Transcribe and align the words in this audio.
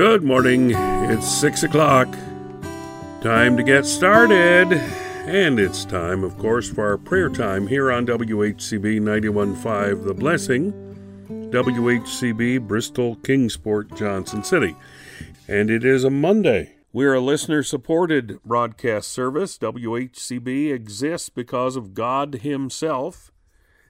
Good 0.00 0.22
morning. 0.22 0.70
It's 1.10 1.30
six 1.30 1.62
o'clock. 1.62 2.08
Time 3.20 3.54
to 3.58 3.62
get 3.62 3.84
started. 3.84 4.72
And 4.72 5.60
it's 5.60 5.84
time, 5.84 6.24
of 6.24 6.38
course, 6.38 6.70
for 6.70 6.86
our 6.86 6.96
prayer 6.96 7.28
time 7.28 7.66
here 7.66 7.92
on 7.92 8.06
WHCB 8.06 9.02
915 9.02 10.06
The 10.06 10.14
Blessing, 10.14 10.72
WHCB 11.28 12.66
Bristol 12.66 13.16
Kingsport 13.16 13.94
Johnson 13.94 14.42
City. 14.42 14.74
And 15.46 15.68
it 15.68 15.84
is 15.84 16.02
a 16.02 16.08
Monday. 16.08 16.76
We're 16.94 17.12
a 17.12 17.20
listener 17.20 17.62
supported 17.62 18.42
broadcast 18.42 19.12
service. 19.12 19.58
WHCB 19.58 20.72
exists 20.72 21.28
because 21.28 21.76
of 21.76 21.92
God 21.92 22.36
Himself 22.36 23.30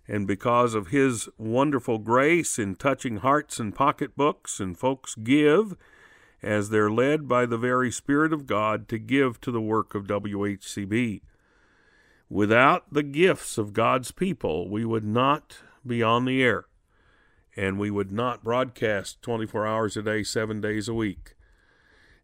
and 0.08 0.26
because 0.26 0.74
of 0.74 0.88
His 0.88 1.28
wonderful 1.38 1.98
grace 1.98 2.58
in 2.58 2.74
touching 2.74 3.18
hearts 3.18 3.60
and 3.60 3.72
pocketbooks, 3.72 4.58
and 4.58 4.76
folks 4.76 5.14
give 5.14 5.76
as 6.42 6.70
they're 6.70 6.90
led 6.90 7.28
by 7.28 7.46
the 7.46 7.58
very 7.58 7.90
Spirit 7.90 8.32
of 8.32 8.46
God 8.46 8.88
to 8.88 8.98
give 8.98 9.40
to 9.42 9.50
the 9.50 9.60
work 9.60 9.94
of 9.94 10.06
WHCB. 10.06 11.20
Without 12.28 12.92
the 12.92 13.02
gifts 13.02 13.58
of 13.58 13.72
God's 13.72 14.12
people, 14.12 14.68
we 14.68 14.84
would 14.84 15.04
not 15.04 15.58
be 15.86 16.02
on 16.02 16.24
the 16.24 16.42
air, 16.42 16.66
and 17.56 17.78
we 17.78 17.90
would 17.90 18.12
not 18.12 18.44
broadcast 18.44 19.20
24 19.22 19.66
hours 19.66 19.96
a 19.96 20.02
day, 20.02 20.22
seven 20.22 20.60
days 20.60 20.88
a 20.88 20.94
week. 20.94 21.34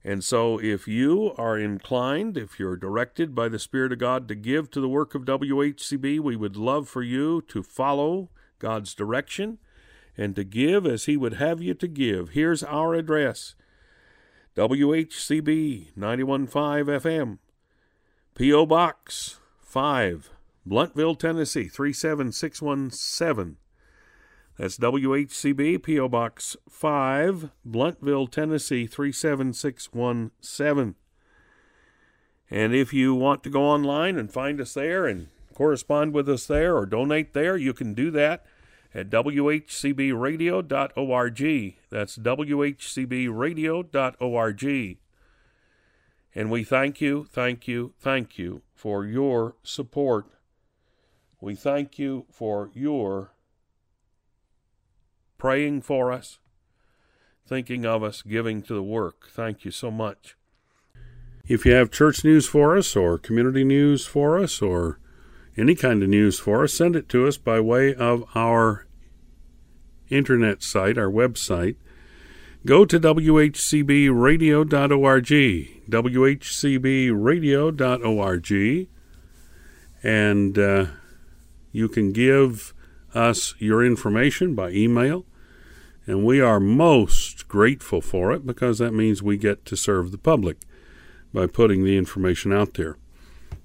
And 0.05 0.23
so, 0.23 0.61
if 0.61 0.87
you 0.87 1.35
are 1.37 1.59
inclined, 1.59 2.37
if 2.37 2.61
you're 2.61 2.77
directed 2.77 3.35
by 3.35 3.49
the 3.49 3.59
Spirit 3.59 3.91
of 3.93 3.99
God 3.99 4.29
to 4.29 4.37
give 4.37 4.71
to 4.71 4.81
the 4.81 4.89
work 4.89 5.17
of 5.17 5.25
WHCB, 5.25 6.21
we 6.21 6.37
would 6.37 6.57
love 6.57 6.89
for 6.89 7.03
you 7.03 7.43
to 7.49 7.65
follow 7.65 8.31
God's 8.61 8.95
direction 8.95 9.59
and 10.17 10.37
to 10.37 10.45
give 10.45 10.87
as 10.87 11.07
He 11.07 11.17
would 11.17 11.35
have 11.35 11.61
you 11.61 11.75
to 11.75 11.89
give. 11.89 12.31
Here's 12.31 12.63
our 12.63 12.95
address 12.95 13.57
WHCB 14.57 15.89
915 15.95 16.87
FM, 16.87 17.39
P.O. 18.35 18.65
Box 18.65 19.39
5, 19.61 20.31
Blountville, 20.67 21.19
Tennessee 21.19 21.69
37617. 21.69 23.59
That's 24.57 24.79
WHCB, 24.79 25.83
P.O. 25.83 26.09
Box 26.09 26.57
5, 26.71 27.51
Blountville, 27.69 28.31
Tennessee 28.31 28.87
37617. 28.87 30.95
And 32.51 32.75
if 32.75 32.95
you 32.95 33.15
want 33.15 33.45
to 33.45 33.51
go 33.51 33.63
online 33.63 34.17
and 34.17 34.33
find 34.33 34.59
us 34.59 34.73
there 34.73 35.05
and 35.05 35.27
correspond 35.53 36.15
with 36.15 36.31
us 36.31 36.47
there 36.47 36.75
or 36.75 36.87
donate 36.87 37.35
there, 37.35 37.59
you 37.59 37.75
can 37.75 37.93
do 37.93 38.11
that 38.13 38.47
at 38.97 39.11
WHCBradio.org. 39.11 41.77
That's 41.91 42.17
WHCBradio.org. 42.17 44.99
And 46.35 46.51
we 46.51 46.65
thank 46.65 47.03
you, 47.03 47.27
thank 47.31 47.69
you, 47.69 47.93
thank 47.99 48.39
you 48.39 48.63
for 48.75 49.05
your 49.05 49.57
support. 49.63 50.25
We 51.41 51.55
thank 51.55 51.99
you 51.99 52.25
for 52.31 52.71
your 52.73 53.33
praying 55.37 55.83
for 55.83 56.11
us, 56.11 56.39
thinking 57.47 57.85
of 57.85 58.03
us, 58.03 58.23
giving 58.23 58.63
to 58.63 58.73
the 58.75 58.83
work. 58.83 59.29
Thank 59.31 59.67
you 59.67 59.71
so 59.71 59.91
much. 59.91 60.35
If 61.47 61.67
you 61.67 61.73
have 61.73 61.91
church 61.91 62.25
news 62.25 62.49
for 62.49 62.75
us, 62.77 62.97
or 62.97 63.19
community 63.19 63.65
news 63.65 64.07
for 64.07 64.39
us, 64.39 64.63
or 64.63 64.99
any 65.57 65.75
kind 65.75 66.03
of 66.03 66.09
news 66.09 66.39
for 66.39 66.65
us, 66.65 66.75
send 66.75 66.97
it 66.97 67.09
to 67.11 67.27
us 67.27 67.37
by 67.37 67.61
way 67.61 67.95
of 67.95 68.25
our 68.35 68.86
internet 70.11 70.63
site, 70.63 70.99
our 70.99 71.11
website. 71.11 71.77
Go 72.65 72.85
to 72.85 72.99
WHCBradio.org, 72.99 75.27
WHCBradio.org, 75.91 78.89
and 80.03 80.59
uh, 80.59 80.87
you 81.71 81.89
can 81.89 82.13
give 82.13 82.75
us 83.15 83.55
your 83.59 83.85
information 83.85 84.55
by 84.55 84.71
email, 84.71 85.27
and 86.07 86.25
we 86.25 86.41
are 86.41 86.59
most 86.59 87.47
grateful 87.49 88.01
for 88.01 88.33
it 88.33 88.45
because 88.45 88.79
that 88.79 88.93
means 88.93 89.23
we 89.23 89.37
get 89.37 89.65
to 89.67 89.77
serve 89.77 90.11
the 90.11 90.19
public 90.19 90.57
by 91.33 91.47
putting 91.47 91.85
the 91.85 91.97
information 91.97 92.53
out 92.53 92.75
there. 92.75 92.99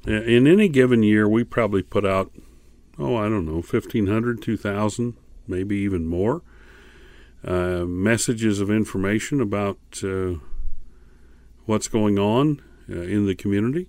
In 0.05 0.47
any 0.47 0.67
given 0.67 1.03
year, 1.03 1.27
we 1.27 1.43
probably 1.43 1.83
put 1.83 2.05
out, 2.05 2.31
oh, 2.97 3.15
I 3.15 3.29
don't 3.29 3.45
know, 3.45 3.61
1,500, 3.61 4.41
2,000, 4.41 5.15
maybe 5.47 5.75
even 5.77 6.05
more, 6.05 6.41
uh, 7.43 7.85
messages 7.85 8.59
of 8.59 8.69
information 8.69 9.41
about 9.41 9.79
uh, 10.03 10.35
what's 11.65 11.87
going 11.87 12.19
on 12.19 12.61
uh, 12.89 13.01
in 13.01 13.25
the 13.25 13.35
community, 13.35 13.87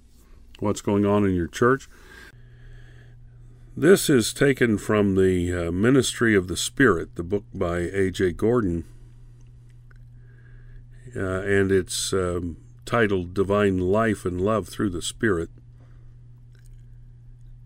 what's 0.59 0.81
going 0.81 1.05
on 1.05 1.25
in 1.25 1.35
your 1.35 1.49
church. 1.49 1.89
This 3.77 4.11
is 4.11 4.35
taken 4.35 4.77
from 4.77 5.15
the 5.15 5.69
uh, 5.69 5.73
Ministry 5.73 6.35
of 6.35 6.47
the 6.47 6.57
Spirit, 6.57 7.17
the 7.17 7.23
book 7.23 7.45
by 7.55 7.79
A.J. 7.79 8.33
Gordon, 8.33 8.85
uh, 11.17 11.41
and 11.41 11.73
it's 11.73 12.13
um, 12.13 12.59
titled 12.85 13.33
Divine 13.33 13.79
Life 13.79 14.25
and 14.27 14.41
Love 14.41 14.69
Through 14.69 14.91
the 14.91 15.01
Spirit. 15.01 15.49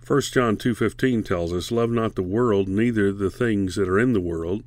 1 0.07 0.21
John 0.33 0.57
2:15 0.57 1.25
tells 1.25 1.53
us, 1.53 1.73
"Love 1.73 1.91
not 1.91 2.15
the 2.15 2.23
world, 2.23 2.69
neither 2.69 3.13
the 3.13 3.29
things 3.29 3.75
that 3.75 3.89
are 3.89 3.99
in 3.99 4.13
the 4.13 4.21
world." 4.21 4.63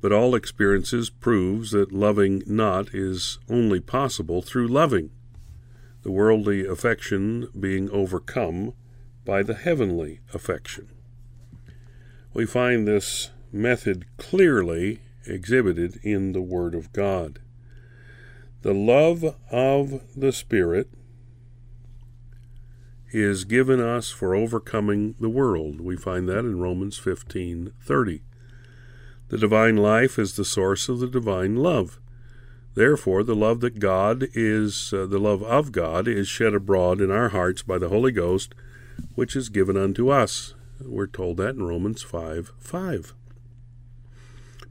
But 0.00 0.12
all 0.12 0.34
experiences 0.34 1.10
proves 1.10 1.72
that 1.72 1.92
loving 1.92 2.42
not 2.46 2.94
is 2.94 3.38
only 3.50 3.80
possible 3.80 4.40
through 4.40 4.68
loving, 4.68 5.10
the 6.04 6.10
worldly 6.10 6.64
affection 6.64 7.48
being 7.58 7.90
overcome 7.90 8.72
by 9.26 9.42
the 9.42 9.52
heavenly 9.52 10.20
affection. 10.32 10.88
We 12.32 12.46
find 12.46 12.88
this 12.88 13.28
method 13.52 14.06
clearly 14.16 15.00
exhibited 15.26 16.00
in 16.02 16.32
the 16.32 16.40
Word 16.40 16.74
of 16.74 16.94
God. 16.94 17.40
The 18.62 18.72
love 18.72 19.36
of 19.50 20.02
the 20.16 20.32
Spirit 20.32 20.88
is 23.12 23.44
given 23.44 23.80
us 23.80 24.10
for 24.10 24.34
overcoming 24.34 25.14
the 25.18 25.28
world. 25.28 25.80
We 25.80 25.96
find 25.96 26.28
that 26.28 26.40
in 26.40 26.60
Romans 26.60 26.98
15:30. 26.98 28.22
The 29.28 29.38
divine 29.38 29.76
life 29.76 30.18
is 30.18 30.34
the 30.34 30.44
source 30.44 30.88
of 30.88 30.98
the 30.98 31.06
divine 31.06 31.56
love. 31.56 32.00
Therefore, 32.74 33.22
the 33.22 33.34
love 33.34 33.60
that 33.60 33.78
God 33.78 34.28
is, 34.34 34.92
uh, 34.92 35.06
the 35.06 35.18
love 35.18 35.42
of 35.42 35.72
God 35.72 36.06
is 36.06 36.28
shed 36.28 36.54
abroad 36.54 37.00
in 37.00 37.10
our 37.10 37.30
hearts 37.30 37.62
by 37.62 37.78
the 37.78 37.88
Holy 37.88 38.12
Ghost, 38.12 38.54
which 39.14 39.34
is 39.34 39.48
given 39.48 39.76
unto 39.76 40.08
us. 40.08 40.54
We're 40.80 41.06
told 41.06 41.36
that 41.38 41.56
in 41.56 41.64
Romans 41.64 42.02
5 42.02 42.52
5. 42.58 43.14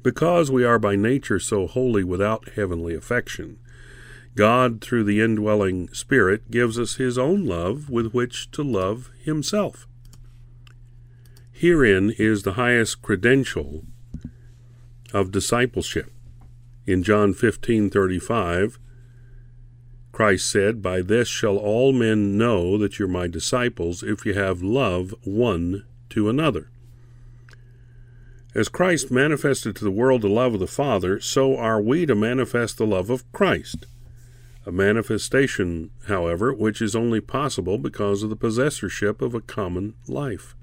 Because 0.01 0.49
we 0.49 0.63
are 0.63 0.79
by 0.79 0.95
nature 0.95 1.39
so 1.39 1.67
wholly 1.67 2.03
without 2.03 2.49
heavenly 2.55 2.95
affection, 2.95 3.57
God, 4.35 4.81
through 4.81 5.03
the 5.03 5.21
indwelling 5.21 5.89
Spirit, 5.89 6.49
gives 6.51 6.79
us 6.79 6.95
His 6.95 7.17
own 7.17 7.45
love 7.45 7.89
with 7.89 8.13
which 8.13 8.49
to 8.51 8.63
love 8.63 9.11
Himself. 9.23 9.87
Herein 11.51 12.11
is 12.17 12.43
the 12.43 12.53
highest 12.53 13.01
credential 13.01 13.85
of 15.11 15.31
discipleship. 15.31 16.11
In 16.85 17.03
John 17.03 17.33
15:35, 17.33 18.79
Christ 20.11 20.49
said, 20.49 20.81
"By 20.81 21.01
this 21.01 21.27
shall 21.27 21.57
all 21.57 21.91
men 21.91 22.37
know 22.37 22.77
that 22.77 22.97
you're 22.97 23.07
my 23.07 23.27
disciples 23.27 24.03
if 24.03 24.25
you 24.25 24.33
have 24.35 24.61
love 24.61 25.13
one 25.23 25.83
to 26.11 26.29
another." 26.29 26.69
As 28.55 28.69
Christ 28.69 29.11
manifested 29.11 29.75
to 29.75 29.83
the 29.83 29.91
world 29.91 30.21
the 30.21 30.29
love 30.29 30.53
of 30.53 30.59
the 30.59 30.67
Father, 30.67 31.19
so 31.19 31.57
are 31.57 31.81
we 31.81 32.05
to 32.05 32.15
manifest 32.15 32.77
the 32.77 32.87
love 32.87 33.09
of 33.09 33.29
Christ 33.31 33.85
a 34.65 34.71
manifestation, 34.71 35.91
however, 36.07 36.53
which 36.53 36.81
is 36.81 36.95
only 36.95 37.21
possible 37.21 37.77
because 37.77 38.23
of 38.23 38.29
the 38.29 38.35
possessorship 38.35 39.21
of 39.21 39.33
a 39.33 39.41
common 39.41 39.95
life. 40.07 40.55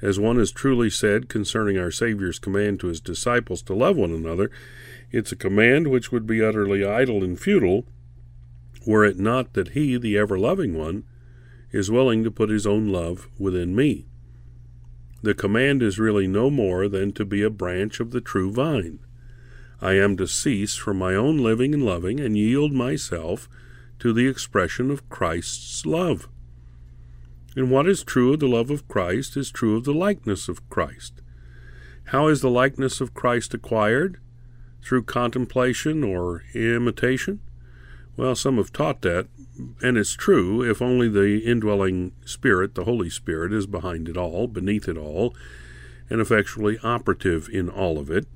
As 0.00 0.20
one 0.20 0.38
has 0.38 0.52
truly 0.52 0.90
said 0.90 1.28
concerning 1.28 1.78
our 1.78 1.90
Saviour's 1.90 2.38
command 2.38 2.80
to 2.80 2.86
his 2.86 3.00
disciples 3.00 3.62
to 3.62 3.74
love 3.74 3.96
one 3.96 4.12
another, 4.12 4.50
it's 5.10 5.32
a 5.32 5.36
command 5.36 5.88
which 5.88 6.12
would 6.12 6.26
be 6.26 6.42
utterly 6.42 6.84
idle 6.84 7.24
and 7.24 7.38
futile 7.38 7.84
were 8.86 9.04
it 9.04 9.18
not 9.18 9.54
that 9.54 9.70
he, 9.70 9.96
the 9.96 10.16
ever 10.16 10.38
loving 10.38 10.76
one, 10.78 11.04
is 11.72 11.90
willing 11.90 12.24
to 12.24 12.30
put 12.30 12.48
his 12.48 12.66
own 12.66 12.88
love 12.88 13.28
within 13.38 13.74
me. 13.74 14.06
The 15.22 15.34
command 15.34 15.82
is 15.82 15.98
really 15.98 16.26
no 16.26 16.48
more 16.48 16.88
than 16.88 17.12
to 17.12 17.24
be 17.24 17.42
a 17.42 17.50
branch 17.50 18.00
of 18.00 18.12
the 18.12 18.20
true 18.20 18.52
vine. 18.52 19.00
I 19.80 19.94
am 19.94 20.16
to 20.16 20.26
cease 20.26 20.74
from 20.74 20.98
my 20.98 21.14
own 21.14 21.38
living 21.38 21.72
and 21.72 21.84
loving 21.84 22.20
and 22.20 22.36
yield 22.36 22.72
myself 22.72 23.48
to 24.00 24.12
the 24.12 24.26
expression 24.26 24.90
of 24.90 25.08
Christ's 25.08 25.86
love. 25.86 26.28
And 27.56 27.70
what 27.70 27.88
is 27.88 28.02
true 28.02 28.34
of 28.34 28.40
the 28.40 28.48
love 28.48 28.70
of 28.70 28.88
Christ 28.88 29.36
is 29.36 29.50
true 29.50 29.76
of 29.76 29.84
the 29.84 29.94
likeness 29.94 30.48
of 30.48 30.68
Christ. 30.68 31.20
How 32.06 32.28
is 32.28 32.40
the 32.40 32.50
likeness 32.50 33.00
of 33.00 33.14
Christ 33.14 33.54
acquired? 33.54 34.18
through 34.82 35.02
contemplation 35.02 36.02
or 36.02 36.44
imitation? 36.54 37.40
Well, 38.16 38.34
some 38.34 38.56
have 38.56 38.72
taught 38.72 39.02
that, 39.02 39.28
and 39.82 39.96
it's 39.96 40.14
true 40.14 40.62
if 40.62 40.82
only 40.82 41.08
the 41.08 41.38
indwelling 41.44 42.12
Spirit, 42.24 42.74
the 42.74 42.84
Holy 42.84 43.10
Spirit, 43.10 43.52
is 43.52 43.66
behind 43.66 44.08
it 44.08 44.16
all, 44.16 44.48
beneath 44.48 44.88
it 44.88 44.96
all, 44.96 45.34
and 46.10 46.20
effectually 46.20 46.78
operative 46.82 47.48
in 47.52 47.68
all 47.68 47.98
of 47.98 48.10
it. 48.10 48.26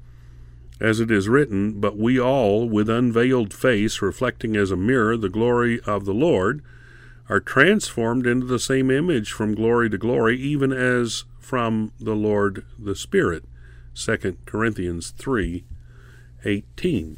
As 0.80 1.00
it 1.00 1.10
is 1.10 1.28
written, 1.28 1.80
But 1.80 1.96
we 1.96 2.19
all, 2.19 2.69
with 2.69 2.88
unveiled 2.88 3.54
face, 3.54 4.02
reflecting 4.02 4.56
as 4.56 4.70
a 4.70 4.76
mirror 4.76 5.16
the 5.16 5.28
glory 5.28 5.80
of 5.80 6.04
the 6.04 6.14
Lord, 6.14 6.62
are 7.28 7.40
transformed 7.40 8.26
into 8.26 8.46
the 8.46 8.58
same 8.58 8.90
image 8.90 9.32
from 9.32 9.54
glory 9.54 9.88
to 9.90 9.98
glory, 9.98 10.38
even 10.38 10.72
as 10.72 11.24
from 11.38 11.92
the 12.00 12.16
Lord 12.16 12.64
the 12.78 12.96
Spirit. 12.96 13.44
2 13.94 14.36
Corinthians 14.46 15.10
3 15.10 15.64
18. 16.44 17.16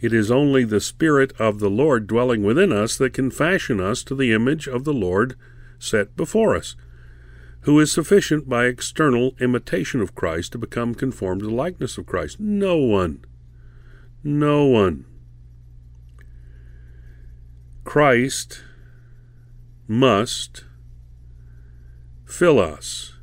It 0.00 0.12
is 0.12 0.30
only 0.30 0.64
the 0.64 0.80
Spirit 0.80 1.32
of 1.40 1.60
the 1.60 1.70
Lord 1.70 2.06
dwelling 2.06 2.42
within 2.42 2.72
us 2.72 2.98
that 2.98 3.14
can 3.14 3.30
fashion 3.30 3.80
us 3.80 4.02
to 4.04 4.14
the 4.14 4.32
image 4.32 4.66
of 4.66 4.84
the 4.84 4.92
Lord 4.92 5.34
set 5.78 6.14
before 6.16 6.54
us, 6.54 6.76
who 7.64 7.80
is 7.80 7.90
sufficient 7.90 8.46
by 8.46 8.66
external 8.66 9.34
imitation 9.40 10.00
of 10.02 10.14
Christ 10.14 10.52
to 10.52 10.58
become 10.58 10.94
conformed 10.94 11.40
to 11.40 11.46
the 11.46 11.54
likeness 11.54 11.96
of 11.96 12.04
Christ. 12.04 12.38
No 12.38 12.76
one. 12.76 13.24
No 14.22 14.66
one. 14.66 15.06
Christ 17.84 18.62
must 19.88 20.64
fill 22.26 22.58
us, 22.58 23.14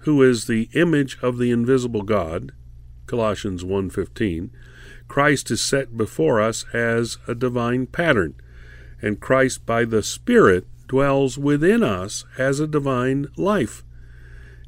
who 0.00 0.22
is 0.22 0.46
the 0.46 0.68
image 0.72 1.18
of 1.20 1.36
the 1.36 1.50
invisible 1.50 2.02
God, 2.02 2.52
Colossians 3.06 3.62
1:15. 3.62 4.50
Christ 5.06 5.50
is 5.50 5.60
set 5.60 5.98
before 5.98 6.40
us 6.40 6.64
as 6.72 7.18
a 7.26 7.34
divine 7.34 7.86
pattern, 7.86 8.34
and 9.02 9.20
Christ 9.20 9.66
by 9.66 9.84
the 9.84 10.02
Spirit 10.02 10.66
dwells 10.92 11.38
within 11.38 11.82
us 11.82 12.26
as 12.36 12.60
a 12.60 12.66
divine 12.66 13.26
life. 13.38 13.82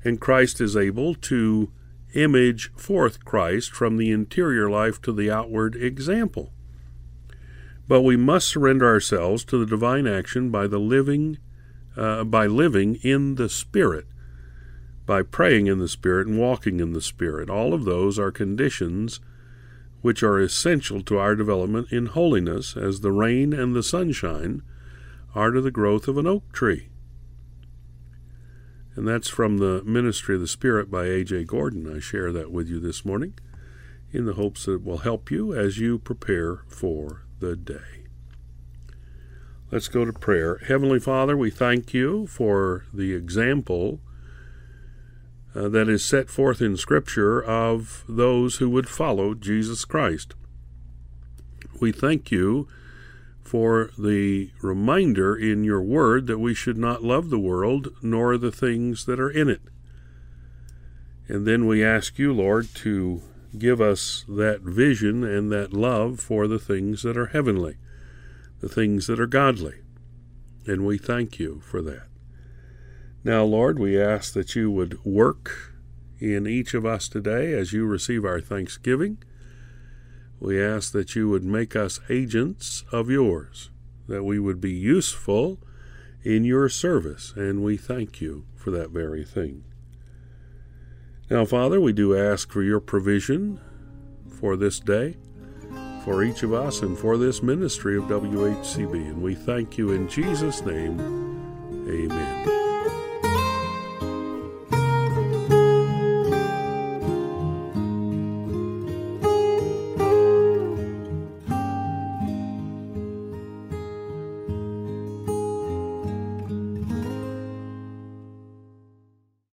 And 0.02 0.18
Christ 0.18 0.58
is 0.58 0.74
able 0.74 1.14
to 1.16 1.70
image 2.14 2.72
forth 2.76 3.26
Christ 3.26 3.72
from 3.72 3.98
the 3.98 4.10
interior 4.10 4.70
life 4.70 5.02
to 5.02 5.12
the 5.12 5.30
outward 5.30 5.76
example. 5.76 6.50
But 7.86 8.00
we 8.00 8.16
must 8.16 8.48
surrender 8.48 8.86
ourselves 8.86 9.44
to 9.44 9.58
the 9.58 9.66
divine 9.66 10.06
action 10.06 10.48
by 10.48 10.66
the 10.66 10.78
living 10.78 11.36
uh, 11.94 12.24
by 12.24 12.46
living 12.46 12.94
in 13.02 13.34
the 13.34 13.50
Spirit, 13.50 14.06
by 15.04 15.20
praying 15.20 15.66
in 15.66 15.78
the 15.78 15.88
Spirit 15.88 16.26
and 16.26 16.38
walking 16.38 16.80
in 16.80 16.94
the 16.94 17.02
Spirit. 17.02 17.50
All 17.50 17.74
of 17.74 17.84
those 17.84 18.18
are 18.18 18.32
conditions 18.32 19.20
which 20.00 20.22
are 20.22 20.40
essential 20.40 21.02
to 21.02 21.18
our 21.18 21.36
development 21.36 21.92
in 21.92 22.06
holiness, 22.06 22.78
as 22.78 23.00
the 23.00 23.12
rain 23.12 23.52
and 23.52 23.76
the 23.76 23.82
sunshine 23.82 24.62
are 25.34 25.50
to 25.50 25.60
the 25.60 25.70
growth 25.70 26.08
of 26.08 26.16
an 26.19 26.26
oak 26.26 26.52
tree. 26.52 26.88
And 28.94 29.08
that's 29.08 29.28
from 29.28 29.58
the 29.58 29.82
Ministry 29.84 30.36
of 30.36 30.40
the 30.40 30.46
Spirit 30.46 30.90
by 30.90 31.06
A.J. 31.06 31.44
Gordon. 31.44 31.94
I 31.94 31.98
share 31.98 32.31
that 32.32 32.52
with 32.52 32.69
you 32.69 32.78
this 32.78 33.04
morning 33.04 33.34
in 34.12 34.26
the 34.26 34.34
hopes 34.34 34.66
that 34.66 34.75
it 34.75 34.84
will 34.84 34.98
help 34.98 35.31
you 35.31 35.52
as 35.52 35.78
you 35.78 35.98
prepare 35.98 36.62
for 36.69 37.22
the 37.40 37.56
day. 37.56 38.06
Let's 39.72 39.88
go 39.88 40.04
to 40.04 40.12
prayer. 40.12 40.58
Heavenly 40.58 41.00
Father, 41.00 41.36
we 41.36 41.50
thank 41.50 41.92
you 41.92 42.28
for 42.28 42.84
the 42.94 43.12
example 43.12 43.98
uh, 45.52 45.69
that 45.69 45.88
is 45.88 46.04
set 46.04 46.31
forth 46.31 46.62
in 46.62 46.76
Scripture 46.76 47.42
of 47.42 48.04
those 48.08 48.56
who 48.56 48.70
would 48.70 48.88
follow 48.88 49.34
Jesus 49.34 49.84
Christ. 49.84 50.34
We 51.81 51.90
thank 51.90 52.31
you 52.31 52.69
for 53.44 53.91
the 53.99 54.50
reminder 54.62 55.37
in 55.37 55.64
your 55.64 55.82
word 55.82 56.26
that 56.26 56.38
we 56.38 56.55
should 56.55 56.79
not 56.79 57.05
love 57.05 57.31
the 57.31 57.38
world 57.38 57.88
nor 58.02 58.37
the 58.37 58.52
things 58.52 59.05
that 59.05 59.20
are 59.20 59.31
in 59.31 59.49
it. 59.49 59.62
And 61.29 61.46
then 61.46 61.67
we 61.67 61.85
ask 61.85 62.19
you, 62.19 62.32
Lord, 62.32 62.69
to 62.76 63.23
give 63.56 63.81
us 63.81 64.25
that 64.29 64.61
vision 64.62 65.25
and 65.25 65.52
that 65.52 65.73
love 65.73 66.20
for 66.20 66.49
the 66.49 66.58
things 66.58 67.02
that 67.02 67.17
are 67.17 67.26
heavenly 67.26 67.76
the 68.64 68.69
things 68.75 69.06
that 69.08 69.20
are 69.20 69.26
godly. 69.26 69.75
And 70.67 70.87
we 70.87 70.96
thank 70.96 71.38
you 71.38 71.61
for 71.61 71.82
that. 71.82 72.06
Now, 73.23 73.44
Lord, 73.44 73.79
we 73.79 74.00
ask 74.00 74.32
that 74.32 74.55
you 74.56 74.70
would 74.70 75.05
work 75.05 75.75
in 76.19 76.46
each 76.46 76.73
of 76.73 76.87
us 76.87 77.06
today 77.06 77.52
as 77.52 77.75
you 77.75 77.85
receive 77.85 78.25
our 78.25 78.41
thanksgiving. 78.41 79.19
We 80.44 80.62
ask 80.62 80.93
that 80.93 81.17
you 81.17 81.31
would 81.31 81.43
make 81.43 81.75
us 81.75 82.00
agents 82.11 82.85
of 82.93 83.08
yours, 83.08 83.70
that 84.06 84.25
we 84.25 84.38
would 84.38 84.61
be 84.61 84.73
useful 84.73 85.58
in 86.23 86.44
your 86.44 86.69
service, 86.69 87.32
and 87.35 87.64
we 87.64 87.79
thank 87.79 88.20
you 88.20 88.44
for 88.55 88.70
that 88.70 88.91
very 88.91 89.25
thing. 89.25 89.64
Now, 91.31 91.46
Father, 91.46 91.81
we 91.81 91.94
do 91.94 92.14
ask 92.14 92.52
for 92.52 92.62
your 92.62 92.81
provision 92.81 93.58
for 94.29 94.55
this 94.55 94.79
day 94.81 95.17
for 96.05 96.23
each 96.23 96.43
of 96.43 96.52
us 96.52 96.82
and 96.82 96.99
for 96.99 97.17
this 97.17 97.43
ministry 97.43 97.96
of 97.96 98.05
WHCB. 98.05 98.93
And 98.93 99.23
we 99.23 99.35
thank 99.35 99.79
you 99.79 99.93
in 99.93 100.06
Jesus' 100.11 100.61
name. 100.61 101.00
Amen. 101.88 102.53